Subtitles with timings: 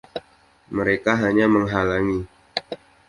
[0.77, 2.21] Mereka hanya menghalangi.